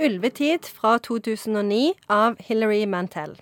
'Ulvetid' 0.00 0.64
fra 0.64 0.98
2009 0.98 1.92
av 2.08 2.36
Hilary 2.40 2.86
Mantel. 2.86 3.40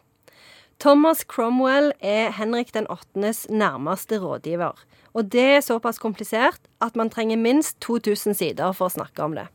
Thomas 0.80 1.24
Cromwell 1.24 1.92
er 2.00 2.30
Henrik 2.30 2.74
den 2.74 2.86
åttendes 2.90 3.46
nærmeste 3.50 4.18
rådgiver. 4.18 4.74
Og 5.14 5.32
det 5.32 5.44
er 5.56 5.60
såpass 5.60 5.98
komplisert 5.98 6.60
at 6.80 6.96
man 6.96 7.10
trenger 7.10 7.36
minst 7.36 7.80
2000 7.80 8.34
sider 8.34 8.72
for 8.72 8.86
å 8.86 8.94
snakke 8.94 9.22
om 9.22 9.34
det. 9.38 9.46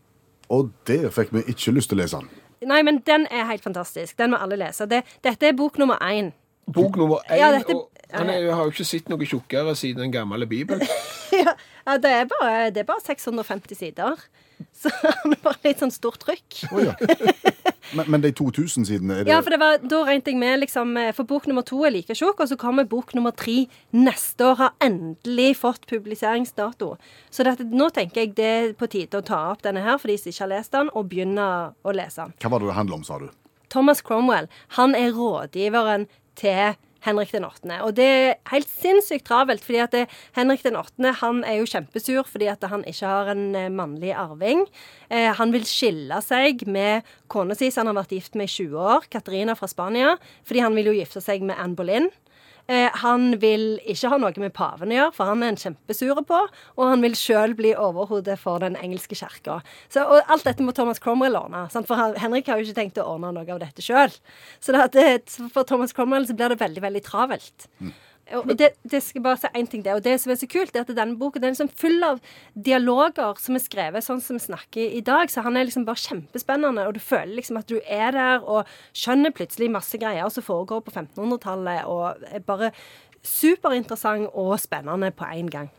Og 0.49 0.71
det 0.87 1.13
fikk 1.15 1.33
vi 1.35 1.43
ikke 1.47 1.75
lyst 1.75 1.91
til 1.91 1.99
å 1.99 2.01
lese 2.03 2.21
den. 2.21 2.29
Nei, 2.71 2.81
men 2.83 3.01
den 3.07 3.27
er 3.31 3.47
helt 3.51 3.63
fantastisk. 3.63 4.17
Den 4.17 4.31
må 4.31 4.39
alle 4.39 4.59
lese. 4.59 4.87
Det, 4.87 5.03
dette 5.23 5.47
er 5.47 5.55
bok 5.59 5.77
nummer 5.77 5.99
én. 5.99 6.31
Bok 6.71 6.95
nummer 6.95 7.19
én. 7.27 7.39
Ja, 7.39 7.51
dette- 7.51 7.75
og 7.75 7.89
han 8.13 8.29
er, 8.29 8.51
har 8.53 8.63
jo 8.63 8.71
ikke 8.71 8.85
sett 8.85 9.09
noe 9.09 9.25
tjukkere 9.27 9.75
siden 9.75 10.05
den 10.05 10.11
gamle 10.13 10.47
Bibelen. 10.47 10.87
ja, 11.43 11.55
ja, 11.85 11.97
det, 11.97 12.11
er 12.11 12.27
bare, 12.31 12.69
det 12.71 12.83
er 12.83 12.87
bare 12.87 13.03
650 13.03 13.75
sider. 13.79 14.27
Så 14.73 14.89
det 15.29 15.39
bare 15.43 15.59
litt 15.63 15.81
sånn 15.83 15.93
stort 15.93 16.21
trykk. 16.23 16.63
Oh, 16.73 16.81
ja. 16.81 16.95
men, 17.97 18.09
men 18.09 18.23
de 18.23 18.31
2000 18.35 18.87
sidene, 18.89 19.19
det 19.21 19.31
Ja, 19.31 19.39
for 19.45 19.53
det 19.53 19.59
var, 19.61 19.77
da 19.79 20.01
regnet 20.07 20.31
jeg 20.31 20.39
med 20.41 20.63
liksom, 20.63 20.95
eh, 20.99 21.11
For 21.15 21.29
bok 21.29 21.47
nummer 21.49 21.65
to 21.67 21.83
er 21.87 21.93
like 21.93 22.17
tjukk, 22.17 22.41
og 22.43 22.49
så 22.51 22.57
kommer 22.59 22.87
bok 22.89 23.13
nummer 23.17 23.35
tre 23.37 23.67
neste 23.95 24.49
år. 24.49 24.59
Har 24.63 24.73
endelig 24.83 25.53
fått 25.61 25.87
publiseringsdato. 25.91 26.95
Så 27.33 27.45
dette, 27.47 27.67
nå 27.69 27.91
tenker 27.93 28.25
jeg 28.25 28.35
det 28.39 28.49
er 28.49 28.73
på 28.77 28.89
tide 28.91 29.21
å 29.21 29.25
ta 29.25 29.45
opp 29.53 29.63
denne 29.65 29.85
her 29.85 30.01
for 30.01 30.11
de 30.11 30.17
som 30.19 30.33
ikke 30.33 30.45
har 30.45 30.53
lest 30.55 30.75
den, 30.75 30.91
og 30.93 31.07
begynne 31.13 31.47
å 31.83 31.95
lese 31.95 32.25
den. 32.25 32.35
Hva 32.41 32.53
var 32.53 32.63
det 32.63 32.71
det 32.71 32.79
handla 32.81 32.99
om, 32.99 33.07
sa 33.07 33.21
du? 33.21 33.29
Thomas 33.73 34.03
Cromwell 34.05 34.49
han 34.77 34.93
er 34.97 35.15
rådgiveren 35.15 36.05
til 36.37 36.75
Henrik 37.03 37.33
den 37.35 37.45
8. 37.47 37.79
Og 37.83 37.95
det 37.97 38.07
er 38.07 38.35
helt 38.51 38.69
sinnssykt 38.71 39.25
travelt, 39.27 39.63
fordi 39.65 39.81
at 39.83 39.95
det, 39.95 40.03
Henrik 40.37 40.63
den 40.63 40.77
8. 40.79 41.13
han 41.19 41.43
er 41.47 41.59
jo 41.59 41.69
kjempesur 41.69 42.27
fordi 42.29 42.49
at 42.51 42.63
han 42.71 42.85
ikke 42.89 43.09
har 43.09 43.33
en 43.33 43.43
eh, 43.59 43.71
mannlig 43.71 44.13
arving. 44.15 44.65
Eh, 45.09 45.31
han 45.35 45.53
vil 45.55 45.67
skille 45.67 46.19
seg 46.23 46.65
med 46.67 47.03
kona 47.33 47.57
si, 47.57 47.71
som 47.73 47.83
han 47.83 47.93
har 47.93 48.03
vært 48.03 48.17
gift 48.17 48.37
med 48.39 48.49
i 48.49 48.55
20 48.55 48.83
år, 48.93 49.09
Katarina 49.13 49.57
fra 49.57 49.69
Spania, 49.71 50.17
fordi 50.47 50.63
han 50.63 50.77
vil 50.77 50.91
jo 50.91 50.99
gifte 50.99 51.23
seg 51.23 51.45
med 51.45 51.57
Anne 51.59 51.77
Boleyn. 51.79 52.11
Eh, 52.71 52.87
han 53.01 53.33
vil 53.41 53.75
ikke 53.91 54.07
ha 54.13 54.17
noe 54.21 54.39
med 54.39 54.53
paven 54.55 54.93
å 54.93 54.95
gjøre, 54.95 55.13
for 55.17 55.27
han 55.27 55.43
er 55.43 55.51
en 55.51 55.59
kjempesure 55.59 56.23
på. 56.27 56.39
Og 56.77 56.83
han 56.87 57.03
vil 57.03 57.17
sjøl 57.19 57.55
bli 57.59 57.73
overhode 57.75 58.37
for 58.39 58.63
den 58.63 58.77
engelske 58.79 59.17
kirka. 59.19 59.59
Og 60.05 60.15
alt 60.21 60.47
dette 60.47 60.63
må 60.63 60.75
Thomas 60.75 61.01
Cromwell 61.03 61.35
ordne. 61.39 61.65
Sant? 61.73 61.89
For 61.89 62.15
Henrik 62.21 62.47
har 62.47 62.59
jo 62.59 62.67
ikke 62.67 62.79
tenkt 62.79 63.01
å 63.03 63.09
ordne 63.15 63.33
noe 63.35 63.51
av 63.51 63.59
dette 63.63 63.83
sjøl. 63.83 64.15
Så 64.63 64.75
det, 64.95 65.05
for 65.51 65.67
Thomas 65.67 65.95
Cromwell 65.95 66.27
så 66.29 66.37
blir 66.39 66.55
det 66.55 66.61
veldig, 66.63 66.85
veldig 66.87 67.03
travelt. 67.09 67.67
Og 68.31 68.53
det, 68.55 68.69
det 68.87 69.01
skal 69.03 69.23
bare 69.25 69.39
si 69.41 69.49
én 69.51 69.67
ting 69.67 69.81
det, 69.83 69.93
Og 69.97 70.03
det 70.03 70.15
som 70.21 70.31
er 70.31 70.37
så 70.39 70.47
kult, 70.47 70.75
er 70.75 70.85
at 70.85 70.91
denne 70.95 71.17
boken 71.19 71.41
den 71.41 71.51
er 71.51 71.55
liksom 71.57 71.71
full 71.75 72.05
av 72.07 72.21
dialoger 72.55 73.39
som 73.43 73.57
er 73.57 73.63
skrevet 73.63 74.05
sånn 74.05 74.21
som 74.23 74.39
vi 74.39 74.45
snakker 74.45 74.95
i 74.95 75.01
dag. 75.03 75.31
Så 75.31 75.43
han 75.43 75.59
er 75.59 75.67
liksom 75.67 75.85
bare 75.87 75.99
kjempespennende, 75.99 76.87
og 76.87 76.95
du 76.95 77.01
føler 77.03 77.35
liksom 77.35 77.59
at 77.59 77.67
du 77.67 77.81
er 77.83 78.15
der 78.15 78.47
og 78.47 78.69
skjønner 78.95 79.35
plutselig 79.35 79.69
masse 79.75 79.99
greier 79.99 80.31
som 80.31 80.45
foregår 80.45 80.85
på 80.85 80.95
1500-tallet, 80.95 81.83
og 81.83 82.23
er 82.31 82.47
bare 82.47 82.71
superinteressant 83.23 84.31
og 84.31 84.55
spennende 84.59 85.11
på 85.15 85.27
én 85.27 85.51
gang. 85.51 85.69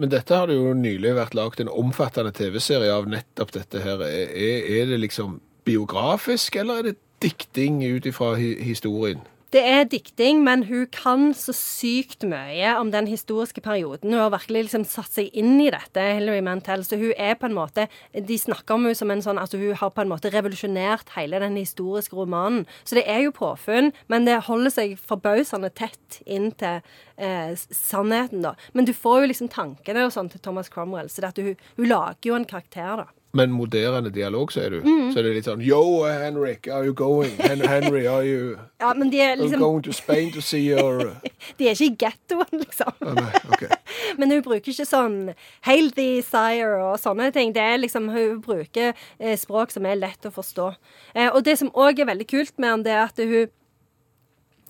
Men 0.00 0.10
dette 0.10 0.34
har 0.34 0.48
det 0.50 0.56
jo 0.56 0.72
nylig 0.74 1.14
vært 1.14 1.36
lagd 1.38 1.60
en 1.62 1.70
omfattende 1.70 2.32
TV-serie 2.34 2.90
av 2.90 3.06
nettopp 3.10 3.52
dette 3.54 3.84
her. 3.84 4.02
Er, 4.02 4.32
er 4.80 4.90
det 4.90 4.98
liksom 5.04 5.38
biografisk, 5.68 6.56
eller 6.56 6.80
er 6.80 6.90
det 6.90 6.96
dikting 7.22 7.78
ut 7.84 8.08
ifra 8.08 8.34
hi 8.40 8.56
historien? 8.64 9.22
Det 9.54 9.60
er 9.62 9.84
dikting, 9.86 10.40
men 10.42 10.64
hun 10.66 10.88
kan 10.90 11.28
så 11.38 11.52
sykt 11.54 12.24
mye 12.26 12.72
om 12.74 12.88
den 12.90 13.06
historiske 13.06 13.62
perioden. 13.62 14.10
Hun 14.10 14.18
har 14.18 14.32
virkelig 14.32 14.64
liksom 14.64 14.82
satt 14.90 15.14
seg 15.14 15.28
inn 15.30 15.60
i 15.62 15.68
dette, 15.70 16.02
Hilary 16.16 16.40
Mantel. 16.42 16.82
Så 16.82 16.98
hun 16.98 17.12
er 17.14 17.36
på 17.38 17.46
en 17.46 17.54
måte 17.54 17.86
De 18.10 18.38
snakker 18.40 18.74
om 18.74 18.88
hun 18.88 18.98
som 18.98 19.12
en 19.14 19.22
sånn 19.22 19.38
Altså 19.38 19.60
hun 19.60 19.78
har 19.78 19.92
på 19.94 20.02
en 20.02 20.10
måte 20.10 20.32
revolusjonert 20.34 21.14
hele 21.14 21.38
den 21.38 21.54
historiske 21.60 22.18
romanen. 22.18 22.66
Så 22.82 22.98
det 22.98 23.06
er 23.06 23.22
jo 23.28 23.36
påfunn, 23.36 23.92
men 24.10 24.26
det 24.26 24.40
holder 24.48 24.74
seg 24.74 24.98
forbausende 24.98 25.70
tett 25.70 26.18
inn 26.26 26.50
til 26.58 26.82
eh, 27.14 27.54
sannheten, 27.54 28.42
da. 28.42 28.56
Men 28.74 28.90
du 28.90 28.94
får 28.96 29.22
jo 29.22 29.30
liksom 29.36 29.54
tankene 29.54 30.08
og 30.08 30.16
sånn 30.16 30.34
til 30.34 30.42
Thomas 30.42 30.72
Cromwell, 30.72 31.06
så 31.06 31.30
hun, 31.38 31.54
hun 31.78 31.92
lager 31.94 32.32
jo 32.32 32.40
en 32.40 32.48
karakter, 32.48 33.04
da. 33.04 33.23
Men 33.34 33.50
moderende 33.50 34.10
dialog, 34.14 34.52
sier 34.54 34.70
du. 34.70 34.76
Mm. 34.84 35.08
Så 35.10 35.22
det 35.22 35.32
er 35.32 35.36
litt 35.38 35.48
sånn 35.48 35.62
Yo, 35.64 35.80
Henrik, 36.06 36.68
are 36.70 36.86
you 36.86 36.94
going? 36.94 37.32
Hen 37.42 37.64
Henry, 37.66 38.04
are 38.06 38.22
you 38.22 38.54
Ja, 38.82 38.92
liksom 38.94 39.58
going 39.58 39.82
to 39.82 39.92
Spain 39.92 40.30
to 40.32 40.42
see 40.44 40.62
your 40.68 41.16
De 41.58 41.66
er 41.66 41.74
ikke 41.74 41.88
i 41.88 41.96
gettoen, 42.04 42.60
liksom. 42.60 42.94
Ah, 43.02 43.18
Nei, 43.18 43.42
okay. 43.50 43.80
Men 44.20 44.30
hun 44.30 44.44
bruker 44.46 44.70
ikke 44.70 44.86
sånn 44.86 45.18
healthy 45.66 46.22
sire 46.22 46.78
og 46.84 47.00
sånne 47.02 47.32
ting. 47.34 47.50
Det 47.56 47.64
er 47.64 47.82
liksom, 47.82 48.06
Hun 48.14 48.38
bruker 48.44 48.92
eh, 49.18 49.34
språk 49.40 49.74
som 49.74 49.86
er 49.90 49.98
lett 49.98 50.28
å 50.28 50.32
forstå. 50.34 50.70
Eh, 51.14 51.28
og 51.28 51.42
det 51.46 51.58
som 51.58 51.72
òg 51.74 52.04
er 52.04 52.12
veldig 52.12 52.28
kult 52.30 52.54
med 52.58 52.70
henne, 52.70 52.86
det 52.86 52.94
er 52.94 53.04
at 53.08 53.18
hun 53.18 53.50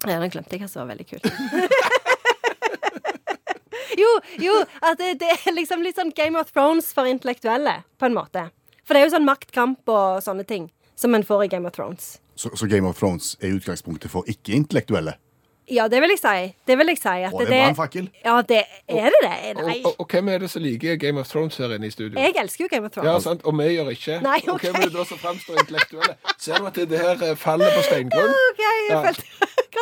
Ja, 0.08 0.18
nå 0.20 0.28
glemte 0.32 0.56
jeg 0.56 0.64
hva 0.64 0.72
som 0.72 0.84
var 0.84 0.94
veldig 0.94 1.10
kult. 1.12 1.28
Jo, 4.00 4.10
jo, 4.42 4.54
at 4.82 4.98
det, 4.98 5.12
det 5.20 5.30
er 5.36 5.54
liksom 5.56 5.82
litt 5.84 5.96
sånn 6.00 6.12
Game 6.16 6.38
of 6.40 6.52
Thrones 6.52 6.92
for 6.96 7.08
intellektuelle, 7.10 7.82
på 7.98 8.06
en 8.10 8.14
måte. 8.16 8.48
For 8.84 8.94
det 8.94 9.02
er 9.02 9.08
jo 9.08 9.14
sånn 9.16 9.28
maktkamp 9.28 9.88
og 9.88 10.22
sånne 10.24 10.44
ting 10.48 10.70
som 10.98 11.14
en 11.16 11.24
får 11.26 11.46
i 11.46 11.52
Game 11.56 11.66
of 11.68 11.74
Thrones. 11.76 12.18
Så, 12.36 12.50
så 12.58 12.66
Game 12.70 12.86
of 12.88 12.98
Thrones 12.98 13.36
er 13.40 13.54
utgangspunktet 13.56 14.10
for 14.12 14.26
ikke-intellektuelle? 14.30 15.16
Ja, 15.72 15.86
det 15.88 15.96
vil 16.02 16.12
jeg 16.12 16.18
si. 16.20 16.40
Det 16.68 16.74
vil 16.76 16.90
jeg 16.92 16.98
si. 17.00 17.08
At 17.24 17.32
og 17.32 17.46
det 17.48 17.56
er 17.56 17.62
brannfakkel. 17.70 18.08
Ja, 18.20 18.34
det 18.44 18.58
er 18.84 19.06
det 19.14 19.20
det? 19.22 19.54
Nei. 19.62 19.78
Og, 19.80 19.86
og, 19.94 20.00
og 20.04 20.10
hvem 20.12 20.28
er 20.34 20.42
det 20.42 20.50
som 20.52 20.60
liker 20.60 20.98
Game 21.00 21.16
of 21.22 21.30
Thrones 21.30 21.56
her 21.56 21.72
inne 21.72 21.88
i 21.88 21.94
studio? 21.94 22.18
Jeg 22.20 22.34
elsker 22.42 22.66
jo 22.66 22.68
Game 22.74 22.84
of 22.84 22.92
Thrones. 22.92 23.08
Ja, 23.08 23.14
sant, 23.24 23.46
Og 23.48 23.56
vi 23.56 23.70
gjør 23.72 23.88
ikke. 23.94 24.18
Nei, 24.26 24.42
Og 24.52 24.60
hvem 24.60 24.76
er 24.76 24.84
det 24.90 24.92
da 24.98 25.06
som 25.08 25.22
framstår 25.22 25.62
intellektuelle? 25.64 26.18
Ser 26.36 26.60
du 26.60 26.68
at 26.68 26.82
det 26.92 27.00
her 27.00 27.24
faller 27.40 27.72
på 27.78 27.86
steingrunn? 27.88 28.34
OK, 28.50 28.60
jeg 28.60 28.90
Ja. 28.92 29.00
følte 29.06 29.24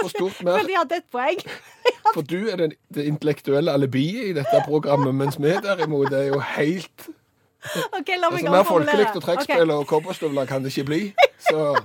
For 0.00 0.12
stort 0.12 0.42
mer. 0.44 0.60
Men 0.60 0.68
de 0.68 0.76
hadde 0.76 1.00
et 1.02 1.08
poeng. 1.12 1.42
For 2.14 2.22
du 2.26 2.48
er 2.50 2.56
den, 2.56 2.76
det 2.94 3.04
intellektuelle 3.08 3.72
alibiet 3.72 4.30
i 4.30 4.36
dette 4.36 4.62
programmet, 4.66 5.14
mens 5.14 5.38
vi 5.38 5.52
derimot 5.62 6.12
er 6.12 6.30
jo 6.32 6.40
helt 6.56 7.08
okay, 7.92 8.18
la 8.18 8.30
meg 8.30 8.42
altså, 8.42 8.50
Mer 8.50 8.64
folkelig 8.66 9.06
og 9.14 9.22
trekkspill 9.22 9.70
og 9.70 9.84
cowboystøvler 9.90 10.48
kan 10.50 10.64
det 10.64 10.72
ikke 10.74 10.88
bli. 10.88 11.02
Så 11.48 11.76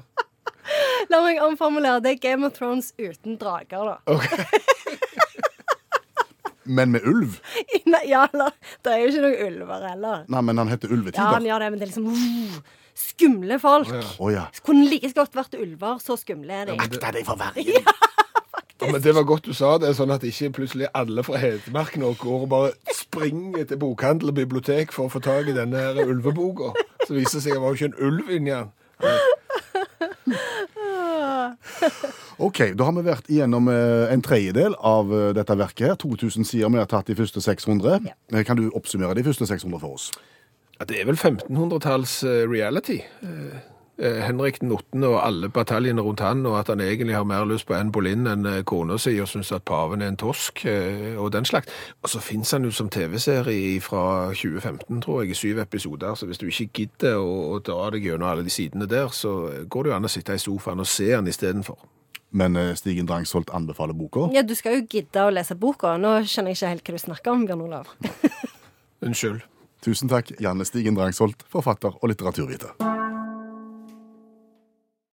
La 1.07 1.21
meg 1.23 1.39
omformulere. 1.39 2.01
Det 2.03 2.17
er 2.17 2.19
Game 2.19 2.45
of 2.45 2.57
Thrones 2.57 2.91
uten 2.99 3.37
drager, 3.39 3.93
da. 3.93 4.17
Men 6.77 6.91
med 6.91 7.05
ulv? 7.07 7.37
Nei, 7.93 8.01
ja, 8.09 8.25
eller, 8.33 8.51
det 8.83 8.93
er 8.93 9.03
jo 9.03 9.11
ikke 9.13 9.23
noen 9.23 9.45
ulver 9.51 9.87
heller. 9.91 10.25
Nei, 10.33 10.41
men 10.49 10.61
han 10.63 10.71
heter 10.73 10.91
Ja, 10.91 10.97
Ulvetider. 10.97 11.31
han 11.37 11.47
gjør 11.47 11.63
det, 11.63 11.71
men 11.71 11.79
det 11.79 11.87
er 11.87 11.91
liksom 11.93 12.09
uh, 12.11 12.59
Skumle 12.97 13.59
folk. 13.61 13.91
Å 14.17 14.29
ja. 14.33 14.47
Kunne 14.65 14.87
like 14.89 15.09
så 15.11 15.19
godt 15.19 15.35
vært 15.37 15.57
ulver, 15.59 15.99
så 16.01 16.17
skumle 16.17 16.55
er 16.63 16.71
de. 16.71 16.77
Akta 16.81 17.11
deg 17.13 17.27
for 17.27 17.39
vergen! 17.39 17.85
Ja, 18.77 18.91
men 18.93 19.01
Det 19.01 19.09
var 19.17 19.23
godt 19.25 19.47
du 19.49 19.55
sa 19.57 19.71
det, 19.81 19.89
sånn 19.97 20.11
at 20.13 20.21
ikke 20.27 20.51
plutselig 20.59 20.85
alle 20.93 21.23
fra 21.25 21.39
Hedmark 21.41 21.95
nå 21.97 22.11
går 22.21 22.43
og 22.45 22.49
bare 22.51 22.93
springer 22.93 23.65
til 23.65 23.79
bokhandel 23.81 24.29
og 24.29 24.35
bibliotek 24.37 24.93
for 24.93 25.07
å 25.09 25.13
få 25.15 25.21
tak 25.25 25.49
i 25.49 25.55
denne 25.55 25.81
her 25.81 25.97
ulveboka. 26.03 26.75
Så 27.07 27.15
viser 27.15 27.39
det 27.39 27.47
seg 27.47 27.55
at 27.55 27.57
det 27.57 27.63
var 27.63 27.73
jo 27.73 27.79
ikke 27.79 27.89
en 27.89 27.97
ulv 28.11 28.29
inni 28.37 28.53
den. 28.53 28.69
Ok, 32.37 32.59
da 32.77 32.85
har 32.85 32.93
vi 32.93 33.01
vært 33.01 33.29
igjennom 33.33 33.65
eh, 33.73 34.11
en 34.13 34.21
tredjedel 34.21 34.75
av 34.85 35.09
eh, 35.09 35.31
dette 35.33 35.55
verket. 35.57 35.87
her. 35.87 35.95
2000 35.97 36.45
sider 36.45 36.69
vi 36.69 36.77
har 36.77 36.85
tatt 36.89 37.07
de 37.09 37.15
første 37.17 37.41
600. 37.41 38.03
Ja. 38.05 38.43
Kan 38.45 38.59
du 38.59 38.67
oppsummere 38.77 39.17
de 39.17 39.23
første 39.25 39.47
600 39.49 39.79
for 39.81 39.97
oss? 39.97 40.11
Ja, 40.77 40.85
det 40.85 41.01
er 41.01 41.09
vel 41.09 41.17
1500-talls 41.17 42.19
eh, 42.29 42.43
reality. 42.45 42.99
Eh, 43.25 43.57
eh, 43.97 44.19
Henrik 44.27 44.59
den 44.61 44.71
8. 44.71 45.01
og 45.09 45.17
alle 45.25 45.49
bataljene 45.49 46.05
rundt 46.05 46.21
han, 46.21 46.45
og 46.45 46.59
at 46.59 46.69
han 46.69 46.83
egentlig 46.85 47.15
har 47.17 47.25
mer 47.25 47.49
lyst 47.49 47.65
på 47.65 47.73
Anne 47.73 47.91
Boleyn 47.91 48.29
enn 48.29 48.45
eh, 48.45 48.61
kona 48.69 48.99
si, 49.01 49.15
og 49.17 49.31
syns 49.33 49.49
at 49.57 49.65
paven 49.65 50.05
er 50.05 50.13
en 50.13 50.21
tosk, 50.21 50.61
eh, 50.69 51.17
og 51.17 51.33
den 51.33 51.49
slags. 51.49 51.73
Og 52.05 52.13
så 52.13 52.21
fins 52.21 52.53
han 52.53 52.69
jo 52.69 52.71
som 52.71 52.93
TV-serie 52.93 53.81
fra 53.81 54.29
2015, 54.37 55.01
tror 55.01 55.23
jeg, 55.23 55.33
i 55.33 55.41
syv 55.41 55.65
episoder. 55.65 56.13
Så 56.13 56.29
hvis 56.29 56.37
du 56.37 56.45
ikke 56.51 56.69
gidder 56.83 57.17
å, 57.17 57.57
å 57.57 57.61
dra 57.65 57.89
deg 57.97 58.05
gjennom 58.11 58.29
alle 58.29 58.45
de 58.45 58.53
sidene 58.53 58.85
der, 58.85 59.09
så 59.09 59.65
går 59.65 59.87
det 59.89 59.95
jo 59.95 59.97
an 59.97 60.05
å 60.05 60.17
sitte 60.19 60.37
i 60.37 60.45
sofaen 60.49 60.85
og 60.85 60.93
se 60.93 61.15
han 61.17 61.33
istedenfor. 61.33 61.96
Men 62.37 62.55
eh, 62.59 62.73
Stigen 62.77 63.07
Drangsholt 63.09 63.49
anbefaler 63.49 63.97
boka. 63.97 64.27
Ja, 64.35 64.43
du 64.45 64.53
skal 64.57 64.77
jo 64.77 64.85
gidde 64.89 65.25
å 65.25 65.33
lese 65.33 65.57
boka. 65.57 65.95
Nå 65.97 66.19
skjønner 66.27 66.53
jeg 66.53 66.59
ikke 66.61 66.73
helt 66.73 66.91
hva 66.91 66.97
du 66.99 67.05
snakker 67.07 67.33
om, 67.33 67.47
Bjørn 67.49 67.65
Olav. 67.65 67.93
Unnskyld. 69.05 69.41
Tusen 69.85 70.09
takk, 70.11 70.33
Janne 70.41 70.65
Stigen 70.65 70.97
Drangsholt, 70.97 71.45
forfatter 71.53 71.97
og 71.97 72.09
litteraturviter. 72.11 72.96